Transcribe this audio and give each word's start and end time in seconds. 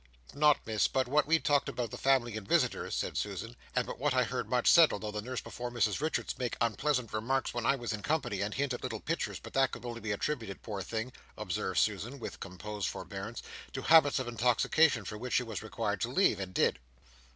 "Not, 0.33 0.57
Miss, 0.65 0.87
but 0.87 1.07
what 1.07 1.27
we 1.27 1.37
talked 1.37 1.69
about 1.69 1.91
the 1.91 1.95
family 1.99 2.35
and 2.35 2.47
visitors," 2.47 2.95
said 2.95 3.15
Susan, 3.17 3.55
"and 3.75 3.85
but 3.85 3.99
what 3.99 4.15
I 4.15 4.23
heard 4.23 4.49
much 4.49 4.67
said, 4.67 4.91
although 4.91 5.11
the 5.11 5.21
nurse 5.21 5.41
before 5.41 5.69
Mrs 5.69 6.01
Richards 6.01 6.39
make 6.39 6.57
unpleasant 6.59 7.13
remarks 7.13 7.53
when 7.53 7.67
I 7.67 7.75
was 7.75 7.93
in 7.93 8.01
company, 8.01 8.41
and 8.41 8.51
hint 8.51 8.73
at 8.73 8.81
little 8.81 8.99
Pitchers, 8.99 9.37
but 9.39 9.53
that 9.53 9.69
could 9.69 9.85
only 9.85 10.01
be 10.01 10.11
attributed, 10.11 10.63
poor 10.63 10.81
thing," 10.81 11.13
observed 11.37 11.77
Susan, 11.77 12.17
with 12.17 12.39
composed 12.39 12.87
forbearance, 12.89 13.43
"to 13.73 13.83
habits 13.83 14.17
of 14.17 14.27
intoxication, 14.27 15.05
for 15.05 15.19
which 15.19 15.33
she 15.33 15.43
was 15.43 15.61
required 15.61 16.01
to 16.01 16.09
leave, 16.09 16.39
and 16.39 16.51
did." 16.55 16.79